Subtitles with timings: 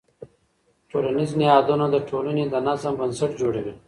[0.89, 3.73] ټولنیز نهادونه د ټولنې د نظم بنسټ جوړوي.